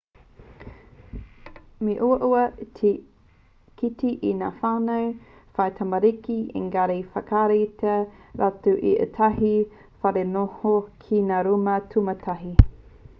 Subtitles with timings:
[1.87, 2.45] me uaua
[2.79, 2.91] te
[3.81, 5.11] kite i ngā whānau
[5.59, 7.99] whai tamariki engari ka whakaaetia
[8.43, 9.55] rātou e ētahi
[10.05, 10.75] wharenoho
[11.07, 12.61] ki ngā rūma tūmataiti